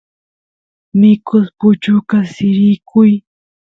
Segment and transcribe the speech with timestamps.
[0.99, 3.11] mikus puchukas sirikuy